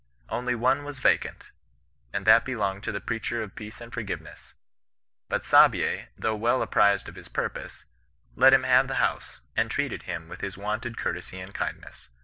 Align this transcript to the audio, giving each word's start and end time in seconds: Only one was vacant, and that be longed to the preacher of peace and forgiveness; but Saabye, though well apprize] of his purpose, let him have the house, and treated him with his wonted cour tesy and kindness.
Only 0.29 0.55
one 0.55 0.83
was 0.83 0.97
vacant, 0.97 1.51
and 2.11 2.25
that 2.25 2.43
be 2.43 2.55
longed 2.55 2.81
to 2.85 2.91
the 2.91 2.99
preacher 2.99 3.43
of 3.43 3.53
peace 3.53 3.79
and 3.79 3.93
forgiveness; 3.93 4.55
but 5.29 5.45
Saabye, 5.45 6.07
though 6.17 6.33
well 6.35 6.63
apprize] 6.63 7.07
of 7.07 7.13
his 7.13 7.27
purpose, 7.27 7.85
let 8.35 8.51
him 8.51 8.63
have 8.63 8.87
the 8.87 8.95
house, 8.95 9.41
and 9.55 9.69
treated 9.69 10.01
him 10.09 10.27
with 10.27 10.41
his 10.41 10.57
wonted 10.57 10.97
cour 10.97 11.13
tesy 11.13 11.37
and 11.43 11.53
kindness. 11.53 12.09